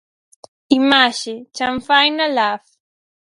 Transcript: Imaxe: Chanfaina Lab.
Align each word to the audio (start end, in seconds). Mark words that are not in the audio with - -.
Imaxe: 0.77 1.33
Chanfaina 1.55 2.25
Lab. 2.37 2.61